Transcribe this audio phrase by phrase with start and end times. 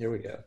[0.00, 0.38] Here we go.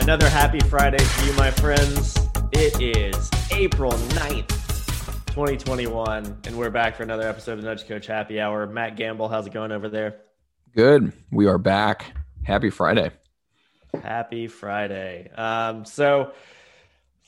[0.00, 2.16] Another happy Friday to you, my friends.
[2.52, 4.50] It is April 9th,
[5.34, 8.68] 2021, and we're back for another episode of Nudge Coach Happy Hour.
[8.68, 10.20] Matt Gamble, how's it going over there?
[10.76, 11.12] Good.
[11.32, 12.12] We are back.
[12.44, 13.10] Happy Friday.
[14.00, 15.28] Happy Friday.
[15.32, 16.34] Um, so,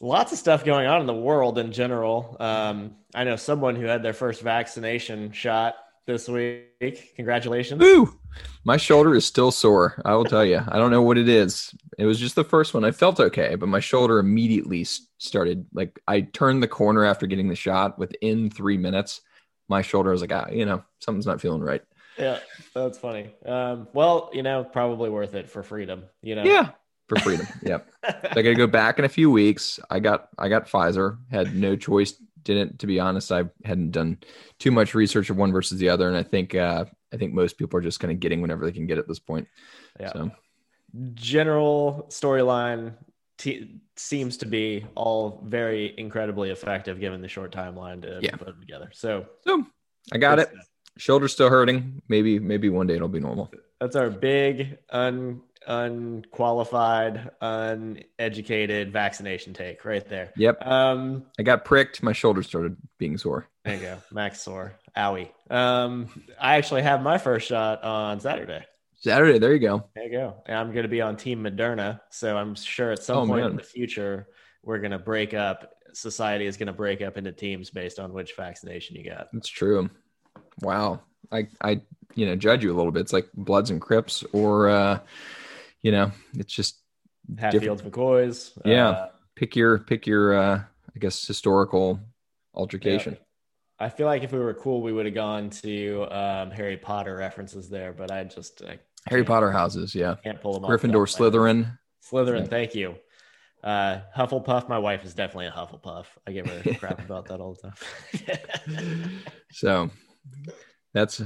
[0.01, 2.37] lots of stuff going on in the world in general.
[2.41, 7.15] Um, I know someone who had their first vaccination shot this week.
[7.17, 7.81] Congratulations.
[7.81, 8.19] Woo!
[8.65, 10.01] My shoulder is still sore.
[10.05, 10.61] I will tell you.
[10.67, 11.75] I don't know what it is.
[11.99, 12.85] It was just the first one.
[12.85, 14.85] I felt okay, but my shoulder immediately
[15.19, 17.99] started like I turned the corner after getting the shot.
[17.99, 19.21] Within three minutes,
[19.69, 21.83] my shoulder was like, ah, you know, something's not feeling right.
[22.19, 22.39] Yeah,
[22.75, 23.35] that's funny.
[23.45, 26.05] Um, well, you know, probably worth it for freedom.
[26.23, 26.45] You know.
[26.45, 26.71] Yeah,
[27.09, 27.47] for freedom.
[27.63, 27.89] yep.
[28.05, 29.79] So I got to go back in a few weeks.
[29.91, 31.19] I got I got Pfizer.
[31.31, 32.15] Had no choice.
[32.43, 33.33] Didn't to be honest.
[33.33, 34.19] I hadn't done
[34.59, 37.57] too much research of one versus the other, and I think uh, I think most
[37.59, 39.49] people are just kind of getting whenever they can get at this point.
[39.99, 40.13] Yeah.
[40.13, 40.31] So
[41.15, 42.95] General storyline
[43.39, 48.37] t- seems to be all very incredibly effective given the short timeline to Yeah.
[48.37, 48.91] put them together.
[48.93, 49.65] So so
[50.13, 50.49] I got it.
[50.51, 50.67] stuff.
[50.97, 52.01] Shoulder's still hurting.
[52.09, 53.51] Maybe maybe one day it'll be normal.
[53.81, 60.33] That's our big un unqualified, uneducated vaccination take right there.
[60.37, 60.67] Yep.
[60.67, 62.03] Um, I got pricked.
[62.03, 63.47] My shoulder started being sore.
[63.65, 65.31] there you go, Max sore, owie.
[65.51, 66.09] Um,
[66.41, 68.65] I actually have my first shot on Saturday.
[68.97, 69.39] Saturday.
[69.39, 69.85] There you go.
[69.95, 70.43] There you go.
[70.47, 73.45] And I'm going to be on Team Moderna, so I'm sure at some Oh, point
[73.47, 74.29] in the future
[74.63, 75.75] we're going to break up.
[75.93, 79.29] Society is going to break up into teams based on which vaccination you got.
[79.33, 79.91] That's true.
[80.61, 81.03] Wow.
[81.31, 81.81] I I
[82.15, 83.01] you know judge you a little bit.
[83.01, 84.99] It's like Bloods and Crips, or uh,
[85.85, 86.81] you know, it's just
[87.39, 88.59] Hatfields, McCoys.
[88.65, 88.89] Yeah.
[88.89, 90.63] Uh, pick your pick your uh,
[90.95, 92.01] I guess historical
[92.55, 93.19] altercation.
[93.79, 97.17] I feel like if we were cool, we would have gone to um, Harry Potter
[97.17, 100.15] references there, but I just I Harry Potter houses, yeah.
[100.25, 100.71] can't pull them off.
[100.71, 101.07] Gryffindor.
[101.07, 101.79] Slytherin.
[102.11, 102.95] Slytherin, thank you.
[103.63, 104.69] Uh, Hufflepuff.
[104.69, 106.07] My wife is definitely a Hufflepuff.
[106.27, 107.73] I give her crap about that all the
[108.71, 109.21] time.
[109.53, 109.91] So
[110.95, 111.23] that's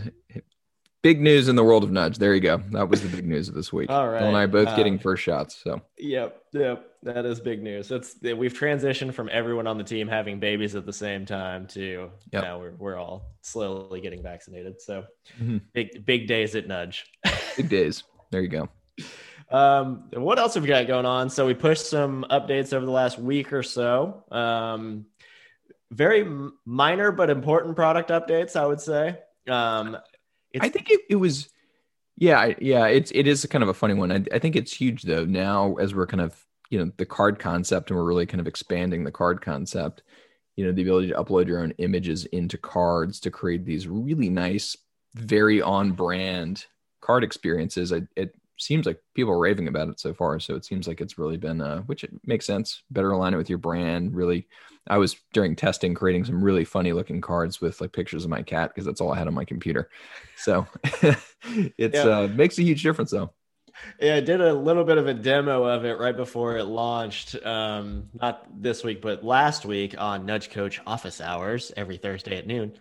[1.02, 2.18] big news in the world of nudge.
[2.18, 2.62] There you go.
[2.72, 3.90] That was the big news of this week.
[3.90, 4.18] All right.
[4.18, 5.56] Bill and I both Um, getting first shots.
[5.62, 7.90] So Yep, yep, that is big news.
[7.90, 12.10] It's we've transitioned from everyone on the team having babies at the same time to
[12.32, 12.42] Yep.
[12.42, 14.80] now we're we're all slowly getting vaccinated.
[14.80, 15.04] So
[15.40, 15.60] Mhm.
[15.72, 17.06] big big days at Nudge.
[17.56, 18.02] big days.
[18.30, 18.68] There you go.
[19.50, 21.30] Um, what else have we got going on?
[21.30, 24.24] So we pushed some updates over the last week or so.
[24.30, 25.06] Um,
[25.90, 26.26] very
[26.66, 29.18] minor but important product updates, I would say.
[29.48, 29.96] Um,
[30.52, 31.48] it's, I think it, it was,
[32.16, 32.86] yeah, yeah.
[32.86, 34.10] It's it is kind of a funny one.
[34.10, 35.24] I, I think it's huge though.
[35.24, 38.46] Now as we're kind of you know the card concept and we're really kind of
[38.46, 40.02] expanding the card concept.
[40.56, 44.28] You know the ability to upload your own images into cards to create these really
[44.28, 44.76] nice,
[45.14, 46.66] very on brand
[47.00, 47.92] card experiences.
[47.92, 50.38] It seems like people are raving about it so far.
[50.40, 52.82] So it seems like it's really been, uh, which it makes sense.
[52.90, 54.14] Better align it with your brand.
[54.14, 54.46] Really,
[54.88, 58.42] I was during testing creating some really funny looking cards with like pictures of my
[58.42, 59.90] cat because that's all I had on my computer.
[60.36, 60.66] So
[61.78, 62.04] it's Yeah.
[62.04, 63.32] uh, makes a huge difference though.
[64.00, 67.34] Yeah, I did a little bit of a demo of it right before it launched.
[67.44, 72.46] Um, not this week, but last week on Nudge Coach office hours every Thursday at
[72.46, 72.76] noon,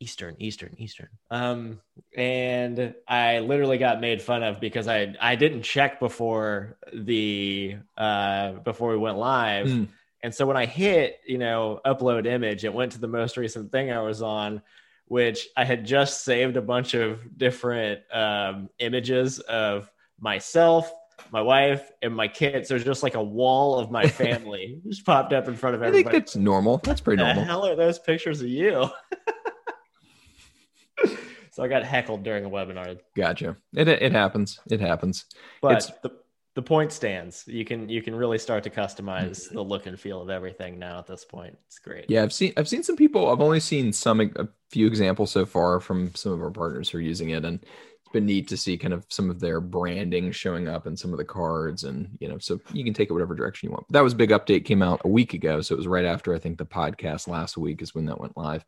[0.00, 1.08] Eastern, Eastern, Eastern.
[1.30, 1.80] Um,
[2.16, 8.52] and I literally got made fun of because I I didn't check before the uh,
[8.52, 9.70] before we went live.
[9.70, 9.84] Hmm.
[10.22, 13.70] And so when I hit, you know, upload image, it went to the most recent
[13.70, 14.62] thing I was on,
[15.06, 20.90] which I had just saved a bunch of different um, images of myself,
[21.30, 22.70] my wife, and my kids.
[22.70, 26.08] There's just like a wall of my family just popped up in front of everybody.
[26.08, 26.78] I think that's normal.
[26.78, 27.44] That's pretty the normal.
[27.44, 28.88] hell are those pictures of you?
[31.54, 33.56] so I got heckled during a webinar, Gotcha.
[33.76, 34.58] It it happens.
[34.70, 35.24] It happens.
[35.62, 36.10] but It's- the
[36.56, 37.44] the point stands.
[37.48, 39.54] You can you can really start to customize Mm-hmm.
[39.56, 41.56] the look and feel of everything now at this point.
[41.66, 42.04] It's great.
[42.08, 43.30] Yeah, I've seen I've seen some people.
[43.30, 46.98] I've only seen some a few examples so far from some of our partners who
[46.98, 50.30] are using it, and it's been neat to see kind of some of their branding
[50.30, 53.12] showing up in some of the cards, and you know, so you can take it
[53.12, 53.86] whatever direction you want.
[53.88, 56.04] But that was a big update came out a week ago, so it was right
[56.04, 58.64] after I think the podcast last week is when that went live.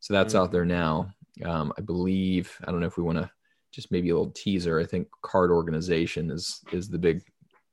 [0.00, 0.38] So that's Mhm.
[0.40, 1.12] out there now.
[1.44, 3.30] Um, I believe I don't know if we want to
[3.72, 4.80] just maybe a little teaser.
[4.80, 7.22] I think card organization is is the big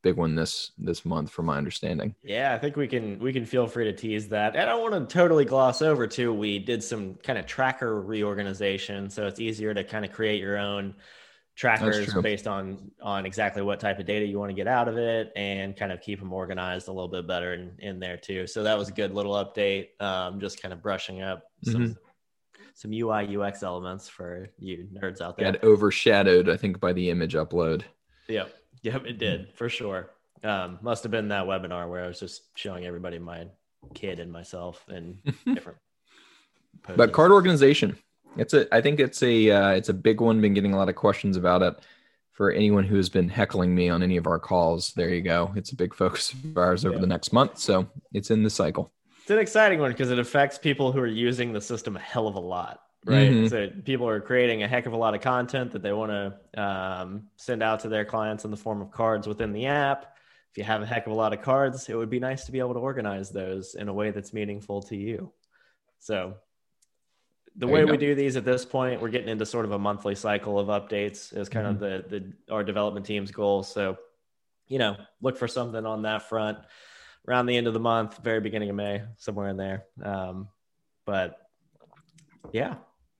[0.04, 2.16] big one this this month, from my understanding.
[2.24, 4.56] Yeah, I think we can we can feel free to tease that.
[4.56, 6.34] And I don't want to totally gloss over too.
[6.34, 10.58] We did some kind of tracker reorganization, so it's easier to kind of create your
[10.58, 10.96] own
[11.56, 14.98] trackers based on on exactly what type of data you want to get out of
[14.98, 18.46] it, and kind of keep them organized a little bit better in, in there too.
[18.46, 20.00] So that was a good little update.
[20.00, 21.98] Um, just kind of brushing up some Mhm.
[22.78, 25.52] Some UI UX elements for you nerds out there.
[25.52, 27.82] Got overshadowed, I think, by the image upload.
[28.28, 28.54] Yep,
[28.84, 30.12] yep, it did for sure.
[30.44, 33.48] Um, must have been that webinar where I was just showing everybody my
[33.96, 35.80] kid and myself and different.
[36.84, 36.98] Poses.
[36.98, 37.98] But card organization,
[38.38, 38.72] it's a.
[38.74, 39.50] I think it's a.
[39.50, 40.40] Uh, it's a big one.
[40.40, 41.76] Been getting a lot of questions about it.
[42.34, 45.52] For anyone who has been heckling me on any of our calls, there you go.
[45.56, 47.02] It's a big focus of ours over yeah.
[47.02, 48.94] the next month, so it's in the cycle.
[49.28, 52.28] It's an exciting one because it affects people who are using the system a hell
[52.28, 53.32] of a lot right?
[53.32, 53.48] Mm-hmm.
[53.48, 56.62] So people are creating a heck of a lot of content that they want to
[56.62, 60.18] um, send out to their clients in the form of cards within the app
[60.58, 62.52] if you have a heck of a lot of cards, it would be nice to
[62.52, 65.32] be able to organize those in a way that's meaningful to you.
[66.00, 66.34] So
[67.56, 69.78] the there way we do these at this point, we're getting into sort of a
[69.78, 71.84] monthly cycle of updates is kind mm-hmm.
[71.84, 73.62] of the the our development team's goal.
[73.62, 73.98] So,
[74.68, 76.58] you know, look for something on that front
[77.28, 79.86] around the end of the month, very beginning of May, somewhere in there.
[80.04, 80.48] Um,
[81.06, 81.38] but
[82.52, 82.76] yeah,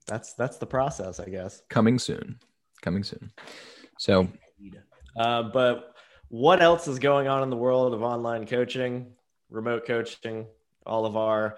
[0.06, 1.62] that's that's the process, I guess.
[1.70, 2.40] Coming soon,
[2.82, 3.32] coming soon.
[3.98, 4.28] So,
[5.18, 5.94] uh, but
[6.30, 9.14] what else is going on in the world of online coaching,
[9.50, 10.48] remote coaching?
[10.86, 11.58] All of our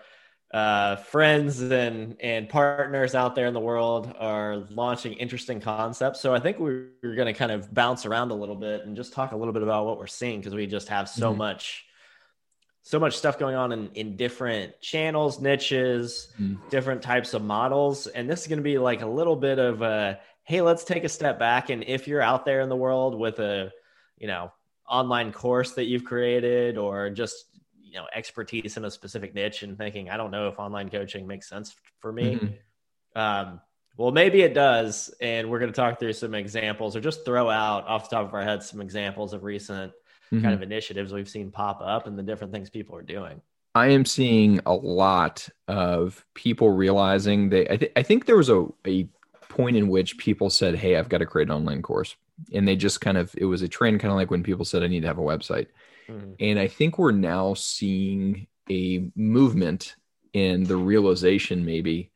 [0.52, 6.19] uh, friends and and partners out there in the world are launching interesting concepts.
[6.19, 8.95] So I think we're, we're going to kind of bounce around a little bit and
[8.95, 11.38] just talk a little bit about what we're seeing because we just have so mm-hmm.
[11.38, 11.86] much
[12.81, 16.58] so much stuff going on in, in different channels, niches, mm.
[16.70, 18.08] different types of models.
[18.08, 21.04] And this is going to be like a little bit of a hey, let's take
[21.04, 21.70] a step back.
[21.70, 23.72] And if you're out there in the world with a,
[24.18, 24.52] you know,
[24.90, 27.46] online course that you've created or just
[27.90, 31.28] you know expertise in a specific niche and thinking i don't know if online coaching
[31.28, 33.20] makes sense for me mm-hmm.
[33.20, 33.62] um,
[33.98, 37.50] well maybe it does and we're going to talk through some examples or just throw
[37.50, 39.92] out off the top of our heads some examples of recent
[40.31, 40.44] mm-hmm.
[40.44, 43.42] kind of initiatives we've seen pop up and the different things people are doing
[43.76, 48.50] i am seeing a lot of people realizing they i, th- I think there was
[48.50, 49.08] a, a
[49.50, 52.16] point in which people said hey i've got to create an online course
[52.54, 54.84] and they just kind of it was a trend kind of like when people said
[54.84, 55.68] i need to have a website
[56.08, 56.31] mm-hmm.
[56.40, 59.96] and i think we're now seeing a movement
[60.34, 62.12] in the realization maybe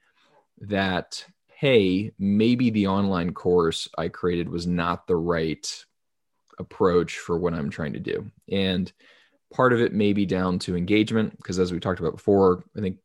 [0.60, 5.86] that hey maybe the online course i created was not the right
[6.60, 8.92] approach for what i'm trying to do and
[9.54, 12.82] part of it may be down to engagement because as we talked about before i
[12.82, 12.98] think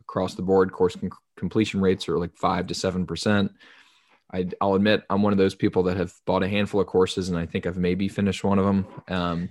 [0.00, 0.96] across the board course
[1.36, 3.50] completion rates are like 5 to 7%
[4.32, 7.28] I, will admit I'm one of those people that have bought a handful of courses,
[7.28, 8.86] and I think I've maybe finished one of them.
[9.08, 9.48] Um,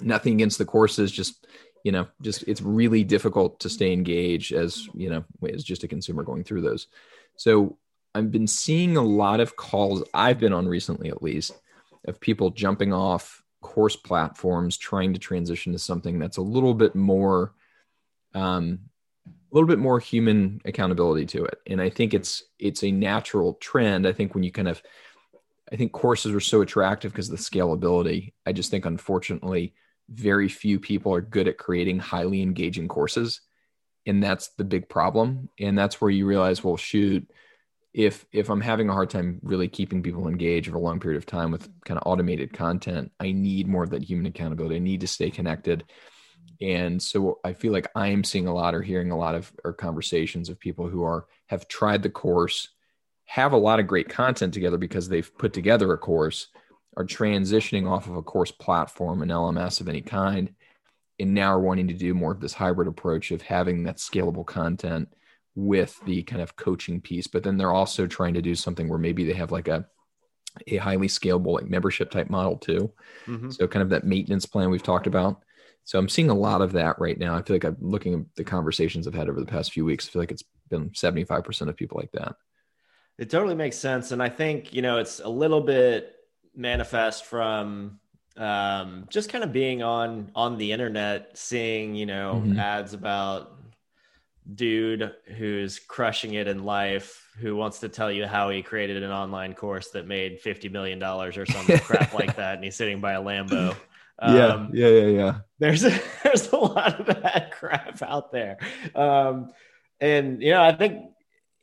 [0.00, 1.46] nothing against the courses, just
[1.82, 5.88] you know, just it's really difficult to stay engaged as you know, as just a
[5.88, 6.86] consumer going through those.
[7.36, 7.76] So
[8.14, 11.52] I've been seeing a lot of calls I've been on recently, at least,
[12.06, 16.94] of people jumping off course platforms, trying to transition to something that's a little bit
[16.94, 17.54] more
[18.34, 18.80] um,
[19.26, 21.58] a little bit more human accountability to it.
[21.68, 24.06] And i think it's it's a natural trend.
[24.06, 24.82] I think when you kind of
[25.72, 28.32] i think courses are so attractive because of the scalability.
[28.44, 29.74] I just think unfortunately
[30.10, 33.40] very few people are good at creating highly engaging courses.
[34.06, 35.48] And that's the big problem.
[35.58, 37.26] And that's where you realize well shoot
[37.94, 41.16] if if i'm having a hard time really keeping people engaged over a long period
[41.16, 44.76] of time with kind of automated content i need more of that human accountability.
[44.76, 45.84] I need to stay connected.
[46.60, 49.52] And so i feel like i am seeing a lot or hearing a lot of
[49.64, 52.68] or conversations of people who are have tried the course
[53.26, 56.48] have a lot of great content together because they've put together a course
[56.96, 60.54] are transitioning off of a course platform an lms of any kind
[61.18, 64.46] and now are wanting to do more of this hybrid approach of having that scalable
[64.46, 65.08] content
[65.54, 68.98] with the kind of coaching piece but then they're also trying to do something where
[68.98, 69.86] maybe they have like a
[70.68, 72.92] a highly scalable like membership type model too
[73.26, 73.50] mm-hmm.
[73.50, 75.42] so kind of that maintenance plan we've talked about
[75.84, 77.36] so I'm seeing a lot of that right now.
[77.36, 80.08] I feel like I'm looking at the conversations I've had over the past few weeks.
[80.08, 82.36] I feel like it's been 75% of people like that.
[83.18, 84.10] It totally makes sense.
[84.10, 86.16] And I think, you know, it's a little bit
[86.56, 88.00] manifest from
[88.36, 92.58] um, just kind of being on on the internet, seeing, you know, mm-hmm.
[92.58, 93.56] ads about
[94.52, 99.10] dude who's crushing it in life who wants to tell you how he created an
[99.10, 103.00] online course that made 50 million dollars or something crap like that and he's sitting
[103.00, 103.74] by a lambo
[104.18, 105.34] um, yeah, yeah, yeah, yeah.
[105.58, 108.58] There's a, there's a lot of that crap out there,
[108.94, 109.50] um,
[110.00, 111.10] and you know I think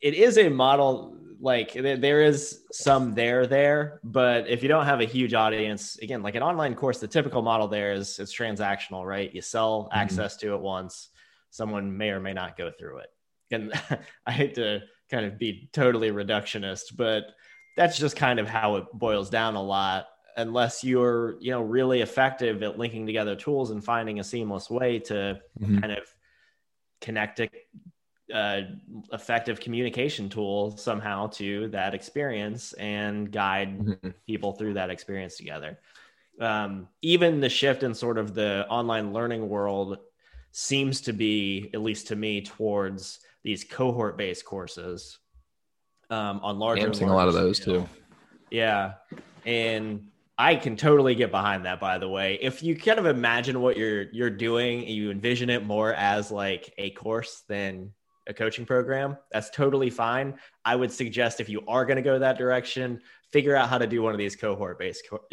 [0.00, 5.00] it is a model like there is some there there, but if you don't have
[5.00, 9.04] a huge audience, again, like an online course, the typical model there is it's transactional,
[9.04, 9.34] right?
[9.34, 9.98] You sell mm-hmm.
[9.98, 11.08] access to it once,
[11.52, 13.08] someone may or may not go through it,
[13.50, 13.72] and
[14.26, 14.80] I hate to
[15.10, 17.26] kind of be totally reductionist, but
[17.76, 20.06] that's just kind of how it boils down a lot
[20.36, 24.98] unless you're you know really effective at linking together tools and finding a seamless way
[24.98, 25.78] to mm-hmm.
[25.78, 26.04] kind of
[27.00, 27.52] connect it
[28.32, 28.62] uh,
[29.12, 34.08] effective communication tool somehow to that experience and guide mm-hmm.
[34.26, 35.78] people through that experience together.
[36.40, 39.98] Um, even the shift in sort of the online learning world
[40.52, 45.18] seems to be, at least to me, towards these cohort based courses
[46.10, 46.86] um, on larger.
[46.86, 47.88] I'm seeing a lot of those too.
[48.50, 48.94] Yeah,
[49.44, 50.06] and
[50.38, 51.80] I can totally get behind that.
[51.80, 55.50] By the way, if you kind of imagine what you're you're doing, and you envision
[55.50, 57.92] it more as like a course than
[58.28, 60.34] a coaching program, that's totally fine.
[60.64, 63.00] I would suggest if you are going to go that direction,
[63.32, 65.24] figure out how to do one of these cohort based co-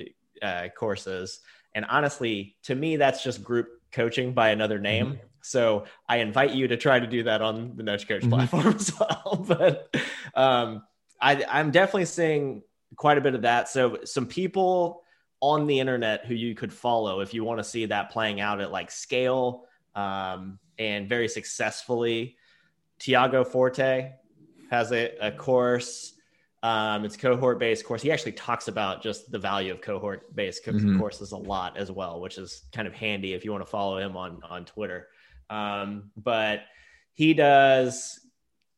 [0.41, 1.41] uh, courses.
[1.75, 5.05] And honestly, to me, that's just group coaching by another name.
[5.05, 5.23] Mm-hmm.
[5.41, 8.31] So I invite you to try to do that on the Nudge Coach mm-hmm.
[8.31, 9.45] platform as well.
[9.47, 9.95] but
[10.35, 10.83] um,
[11.21, 12.63] I, I'm definitely seeing
[12.95, 13.69] quite a bit of that.
[13.69, 15.03] So some people
[15.41, 18.59] on the internet who you could follow if you want to see that playing out
[18.59, 19.65] at like scale
[19.95, 22.35] um, and very successfully.
[22.99, 24.11] Tiago Forte
[24.69, 26.13] has a, a course.
[26.61, 28.01] Um, it's cohort based course.
[28.01, 30.99] He actually talks about just the value of cohort based mm-hmm.
[30.99, 33.97] courses a lot as well, which is kind of handy if you want to follow
[33.97, 35.07] him on on Twitter.
[35.49, 36.63] Um, but
[37.13, 38.19] he does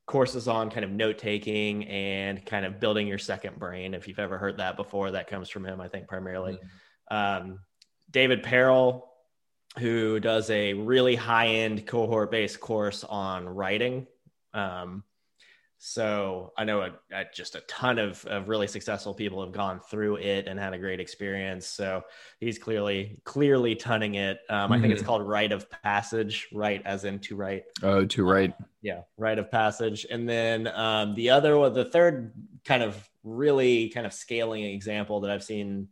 [0.06, 3.94] courses on kind of note taking and kind of building your second brain.
[3.94, 6.60] If you've ever heard that before, that comes from him, I think, primarily.
[7.12, 7.48] Mm-hmm.
[7.48, 7.60] Um,
[8.12, 9.04] David Perell,
[9.80, 14.06] who does a really high end cohort based course on writing.
[14.54, 15.04] Um,
[15.84, 19.80] so I know a, a, just a ton of, of really successful people have gone
[19.80, 21.66] through it and had a great experience.
[21.66, 22.04] So
[22.40, 24.42] he's clearly clearly tunning it.
[24.48, 24.74] Um, mm-hmm.
[24.74, 25.08] I think it's mm-hmm.
[25.08, 27.64] called Write of Passage, right as in to write.
[27.82, 28.52] Oh, to write.
[28.52, 30.06] Um, yeah, Write of Passage.
[30.08, 32.32] And then um, the other one, the third
[32.64, 35.88] kind of really kind of scaling example that I've seen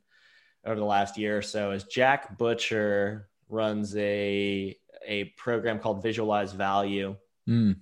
[0.68, 4.78] over the last year or so is Jack Butcher runs a
[5.08, 7.16] a program called Visualize Value.
[7.50, 7.78] Mm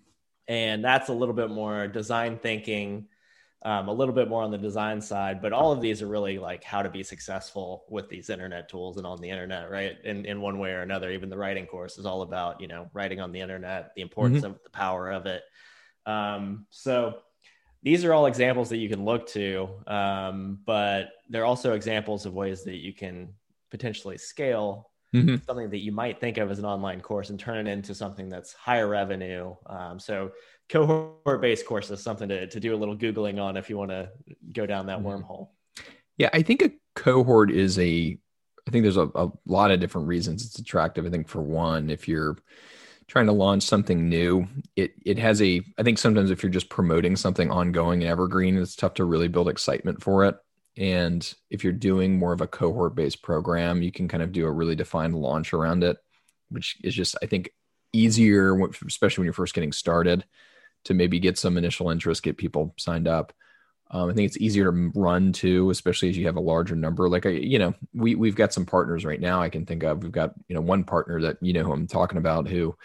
[0.47, 3.07] and that's a little bit more design thinking
[3.63, 6.37] um, a little bit more on the design side but all of these are really
[6.37, 10.25] like how to be successful with these internet tools and on the internet right in,
[10.25, 13.19] in one way or another even the writing course is all about you know writing
[13.19, 14.53] on the internet the importance mm-hmm.
[14.53, 15.43] of the power of it
[16.05, 17.17] um, so
[17.83, 22.33] these are all examples that you can look to um, but they're also examples of
[22.33, 23.33] ways that you can
[23.71, 25.35] potentially scale mm-hmm.
[25.45, 28.29] something that you might think of as an online course and turn it into something
[28.29, 29.55] that's higher revenue.
[29.65, 30.31] Um, so
[30.69, 33.91] cohort based course is something to, to do a little Googling on if you want
[33.91, 34.09] to
[34.51, 35.07] go down that mm-hmm.
[35.07, 35.49] wormhole.
[36.17, 38.17] Yeah, I think a cohort is a,
[38.67, 41.05] I think there's a, a lot of different reasons it's attractive.
[41.05, 42.37] I think for one, if you're
[43.07, 46.69] trying to launch something new, it it has a I think sometimes if you're just
[46.69, 50.35] promoting something ongoing and evergreen, it's tough to really build excitement for it.
[50.77, 54.45] And if you're doing more of a cohort based program, you can kind of do
[54.45, 55.97] a really defined launch around it,
[56.49, 57.49] which is just, I think,
[57.93, 58.55] easier,
[58.85, 60.25] especially when you're first getting started,
[60.85, 63.33] to maybe get some initial interest, get people signed up.
[63.89, 67.07] Um, I think it's easier to run too, especially as you have a larger number.
[67.07, 69.41] Like I, you know, we we've got some partners right now.
[69.41, 70.03] I can think of.
[70.03, 72.75] We've got you know one partner that you know who I'm talking about who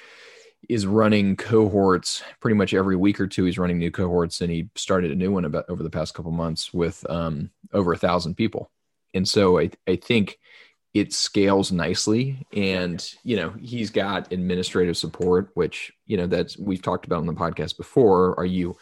[0.69, 3.45] is running cohorts pretty much every week or two.
[3.45, 6.33] He's running new cohorts, and he started a new one about over the past couple
[6.33, 8.71] months with um, over a thousand people.
[9.15, 10.39] And so I, I think
[10.95, 12.47] it scales nicely.
[12.53, 17.27] And you know, he's got administrative support, which you know that's we've talked about on
[17.27, 18.39] the podcast before.
[18.39, 18.77] Are you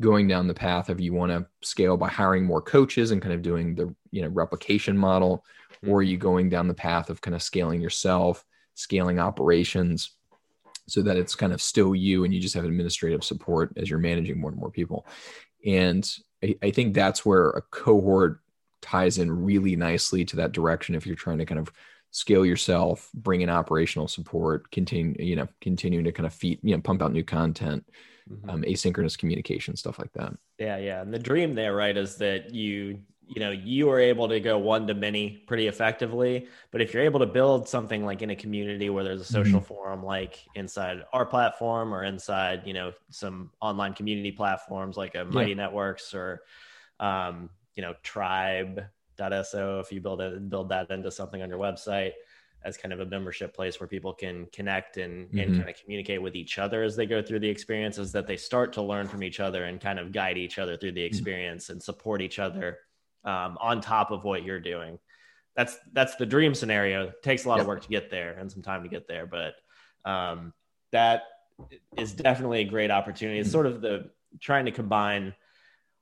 [0.00, 3.34] going down the path of you want to scale by hiring more coaches and kind
[3.34, 5.44] of doing the you know replication model,
[5.86, 8.44] or are you going down the path of kind of scaling yourself,
[8.74, 10.16] scaling operations?
[10.88, 13.98] So that it's kind of still you and you just have administrative support as you're
[13.98, 15.06] managing more and more people.
[15.64, 16.08] And
[16.42, 18.40] I, I think that's where a cohort
[18.80, 21.72] ties in really nicely to that direction if you're trying to kind of
[22.10, 26.74] scale yourself, bring in operational support, continue, you know, continuing to kind of feed, you
[26.74, 27.84] know, pump out new content,
[28.30, 28.48] mm-hmm.
[28.48, 30.32] um, asynchronous communication, stuff like that.
[30.58, 31.02] Yeah, yeah.
[31.02, 34.58] And the dream there, right, is that you you know you are able to go
[34.58, 38.36] one to many pretty effectively but if you're able to build something like in a
[38.36, 39.74] community where there's a social mm-hmm.
[39.74, 45.24] forum like inside our platform or inside you know some online community platforms like a
[45.24, 45.56] mighty yeah.
[45.56, 46.42] networks or
[47.00, 52.12] um, you know tribe.so if you build it build that into something on your website
[52.64, 55.38] as kind of a membership place where people can connect and, mm-hmm.
[55.38, 58.36] and kind of communicate with each other as they go through the experiences that they
[58.36, 61.06] start to learn from each other and kind of guide each other through the mm-hmm.
[61.06, 61.74] experience mm-hmm.
[61.74, 62.78] and support each other
[63.24, 64.98] um, on top of what you're doing.
[65.56, 67.08] That's that's the dream scenario.
[67.08, 67.62] It takes a lot yep.
[67.62, 69.54] of work to get there and some time to get there, but
[70.08, 70.52] um,
[70.92, 71.22] that
[71.96, 73.40] is definitely a great opportunity.
[73.40, 74.10] It's sort of the
[74.40, 75.34] trying to combine.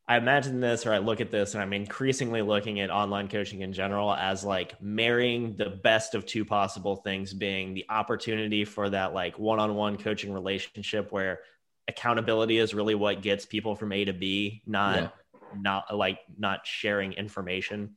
[0.09, 3.63] I imagine this or I look at this and I'm increasingly looking at online coaching
[3.63, 8.89] in general as like marrying the best of two possible things being the opportunity for
[8.89, 11.41] that like one-on-one coaching relationship where
[11.89, 15.09] accountability is really what gets people from A to B, not Yeah.
[15.63, 17.97] Not like not sharing information.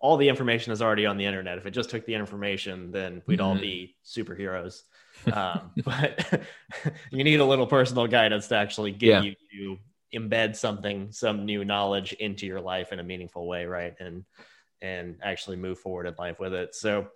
[0.00, 1.58] All the information is already on the internet.
[1.58, 3.60] If it just took the information, then we'd all Mhm.
[3.60, 4.82] be superheroes.
[5.32, 6.42] Um, but
[7.10, 9.22] you need a little personal guidance to actually get Yeah.
[9.22, 9.78] you to
[10.18, 13.94] embed something, some new knowledge into your life in a meaningful way, right?
[14.00, 14.24] And
[14.82, 16.74] and actually move forward in life with it.
[16.74, 17.08] So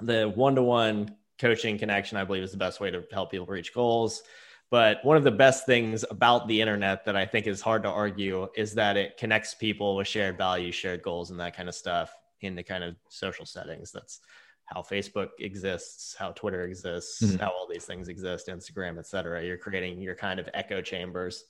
[0.00, 4.22] the one-to-one coaching connection, I believe, is the best way to help people reach goals.
[4.70, 7.88] But one of the best things about the internet that I think is hard to
[7.88, 11.74] argue is that it connects people with shared values, shared goals, and that kind of
[11.74, 13.92] stuff in the kind of social settings.
[13.92, 14.20] That's
[14.64, 17.40] how Facebook exists, how Twitter exists, Mhm.
[17.40, 19.44] how all these things exist, Instagram, et cetera.
[19.44, 21.44] You're creating your kind of echo chambers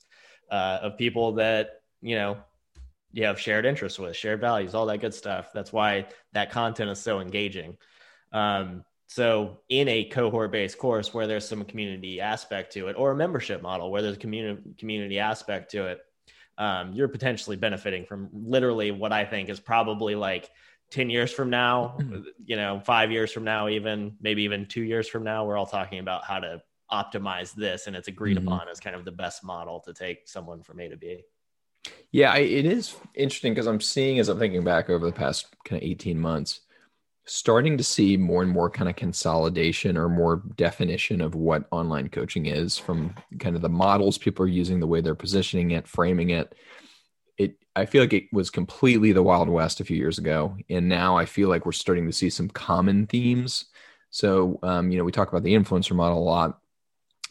[0.51, 2.37] uh, of people that, you know,
[3.11, 5.51] you have shared interests with, shared values, all that good stuff.
[5.51, 7.77] That's why that content is so engaging.
[8.31, 13.11] Um, so, in a cohort based course where there's some community aspect to it, or
[13.11, 15.99] a membership model where there's a community community aspect to it,
[16.57, 20.49] um, you're potentially benefiting from literally what I think is probably like
[20.91, 21.97] 10 years from now,
[22.43, 25.65] you know, five years from now, even maybe even two years from now, we're all
[25.65, 26.61] talking about how to
[26.91, 27.87] optimize this.
[27.87, 28.45] And it's agreed Mhm.
[28.45, 31.23] upon as kind of the best model to take someone from A to B.
[32.11, 35.47] Yeah, I, it is interesting because I'm seeing as I'm thinking back over the past
[35.65, 36.61] kind of 18 months,
[37.27, 42.07] starting to see more and more kind of consolidation or more definition of what online
[42.07, 45.87] coaching is from kind of the models people are using, the way they're positioning it,
[45.87, 46.55] framing it.
[47.37, 50.57] It I feel like it was completely the Wild West a few years ago.
[50.69, 53.65] And now I feel like we're starting to see some common themes.
[54.09, 56.59] So um, you know, we talk about the influencer model a lot.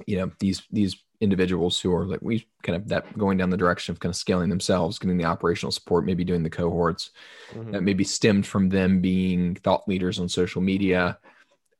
[0.06, 3.56] You know, these these individuals who are like we kind of that going down the
[3.56, 7.10] direction of kind of scaling themselves, getting the operational support, maybe doing the cohorts
[7.52, 7.72] Mhm.
[7.72, 11.18] that maybe stemmed from them being thought leaders on social media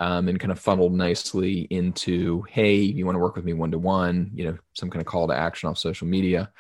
[0.01, 3.71] um, and kind of funneled nicely into, hey, you want to work with me one
[3.71, 6.51] to one, you know, some kind of call to action off social media.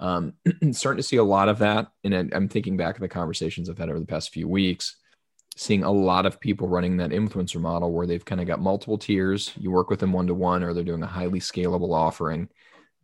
[0.00, 0.34] Um,
[0.72, 1.92] starting to see a lot of that.
[2.02, 4.96] And I'm thinking back to the conversations I've had over the past few weeks,
[5.56, 8.98] seeing a lot of people running that influencer model where they've kind of got multiple
[8.98, 9.52] tiers.
[9.58, 12.48] You work with them one to one, or they're doing a highly scalable offering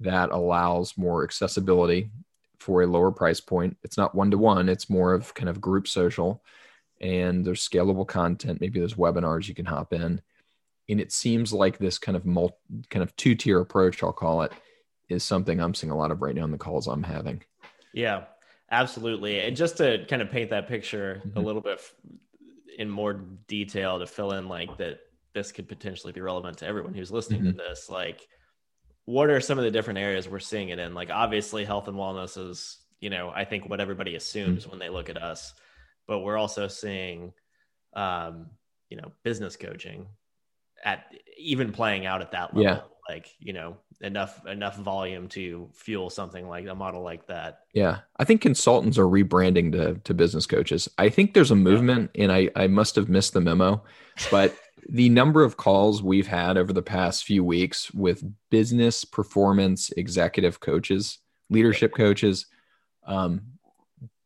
[0.01, 2.11] that allows more accessibility
[2.59, 3.77] for a lower price point.
[3.83, 6.43] It's not one to one, it's more of kind of group social.
[7.01, 8.61] And there's scalable content.
[8.61, 10.21] Maybe there's webinars you can hop in.
[10.89, 12.57] And it seems like this kind of multi,
[12.91, 14.53] kind of two tier approach, I'll call it,
[15.09, 17.43] is something I'm seeing a lot of right now in the calls I'm having.
[17.93, 18.25] Yeah,
[18.71, 19.39] absolutely.
[19.41, 21.45] And just to kind of paint that picture a Mhm.
[21.45, 21.81] little bit
[22.79, 23.13] in more
[23.47, 25.01] detail to fill in like that
[25.35, 28.27] this could potentially be relevant to everyone who's listening to this, like
[29.05, 30.95] what are some of the different areas we're seeing it in?
[30.95, 34.89] Like obviously health and wellness is, you know, I think what everybody assumes when they
[34.89, 35.53] look at us,
[36.07, 37.33] but we're also seeing
[37.95, 38.47] um,
[38.91, 40.07] you know, business coaching
[40.85, 42.63] at even playing out at that level.
[42.63, 42.81] Yeah.
[43.09, 47.61] Like, you know, enough enough volume to fuel something like a model like that.
[47.73, 50.89] Yeah, I think consultants are rebranding to to business coaches.
[50.99, 53.83] I think there's a movement, and I I must have missed the memo,
[54.31, 54.55] but
[54.89, 60.61] the number of calls we've had over the past few weeks with business performance executive
[60.61, 61.19] coaches,
[61.49, 62.47] leadership coaches,
[63.07, 63.41] um,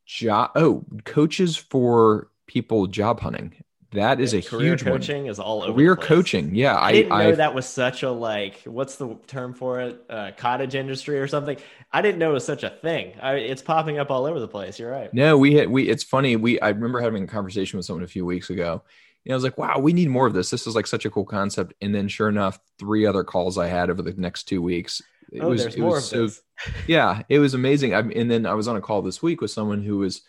[0.07, 3.55] job oh coaches for people job hunting.
[3.92, 4.94] That is a career huge one.
[4.94, 5.74] coaching is all over.
[5.74, 6.76] Career coaching, yeah.
[6.76, 8.62] I I didn't know I that was such a like.
[8.64, 10.05] What's the term for it?
[10.09, 11.59] Uh, cottage industry or something.
[11.92, 13.12] I didn't know it was such a thing.
[13.20, 14.78] I, it's popping up all over the place.
[14.78, 15.12] You're right.
[15.12, 15.88] No, we had we.
[15.88, 16.37] It's funny.
[16.37, 18.83] We I remember having a conversation with someone a few weeks ago.
[19.24, 20.50] And I was like, "Wow, we need more of this.
[20.50, 23.68] This is like such a cool concept." And then, sure enough, three other calls I
[23.68, 25.02] had over the next two weeks.
[25.31, 26.42] It oh, was, there's it more was of so this.
[26.87, 27.94] yeah, it was amazing.
[27.94, 30.22] I, and then I was on a call this week with someone who was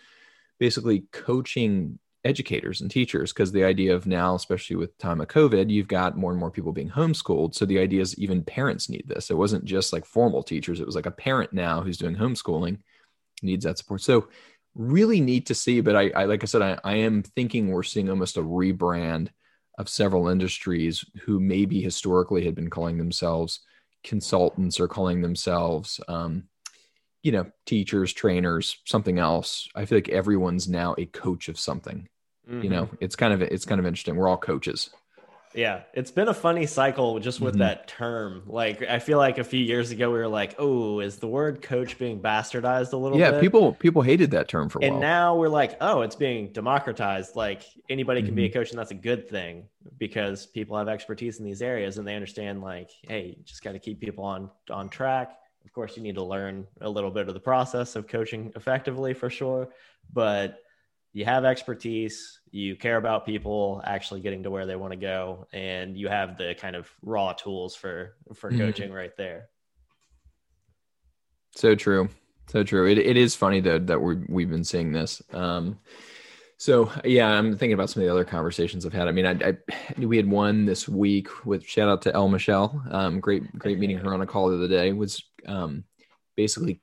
[0.59, 5.69] basically coaching educators and teachers because the idea of now, especially with time of COVID,
[5.69, 7.53] you've got more and more people being homeschooled.
[7.53, 9.29] So the idea is even parents need this.
[9.29, 12.79] It wasn't just like formal teachers; it was like a parent now who's doing homeschooling
[13.41, 14.01] needs that support.
[14.01, 14.27] So
[14.75, 15.81] really neat to see.
[15.81, 19.29] But I, I like I said, I, I am thinking we're seeing almost a rebrand
[19.77, 23.61] of several industries who maybe historically had been calling themselves
[24.03, 26.43] consultants or calling themselves um,
[27.23, 32.07] you know teachers trainers something else i feel like everyone's now a coach of something
[32.61, 34.91] you know it's kind of it's kind of interesting we're all coaches
[35.55, 37.59] Yeah, it's been a funny cycle just with Mhm.
[37.59, 38.43] that term.
[38.47, 41.61] Like, I feel like a few years ago we were like, "Oh, is the word
[41.61, 44.99] coach being bastardized a little yeah bit?" people people hated that term for a and
[44.99, 47.35] while now we're like, "Oh, it's being democratized.
[47.35, 48.35] Like anybody can Mm-hmm.
[48.35, 51.97] be a coach, and that's a good thing because people have expertise in these areas,
[51.97, 55.37] and they understand like, hey, you just got to keep people on on track.
[55.65, 59.13] Of course, you need to learn a little bit of the process of coaching effectively
[59.13, 59.69] for sure,
[60.11, 60.59] but
[61.13, 65.47] you have expertise, you care about people actually getting to where they want to go,
[65.53, 68.57] and you have the kind of raw tools for for Mhm.
[68.57, 69.49] coaching right there.
[71.55, 72.09] So true.
[72.47, 72.87] So true.
[72.87, 75.21] It, it is funny though that we we've been seeing this.
[75.31, 75.79] Um,
[76.57, 79.07] so yeah, I'm thinking about some of the other conversations I've had.
[79.07, 82.81] I mean, I, I we had one this week with shout out to El Michelle.
[82.89, 84.93] Um, great, great meeting her on a call the other day.
[84.93, 85.83] Was um,
[86.35, 86.81] basically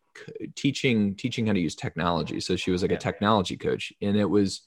[0.55, 2.41] teaching teaching how to use technology.
[2.41, 2.97] So she was like yeah.
[2.97, 4.63] a technology coach, and it was.